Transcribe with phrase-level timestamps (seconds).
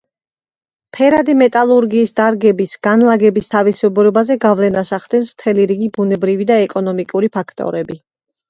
[0.95, 8.05] ფერადი მეტალურგიის დარგების განლაგების თავისებურებაზე გავლენას ახდენს მთელი რიგი ბუნებრივი და ეკონომიკური ფაქტორები.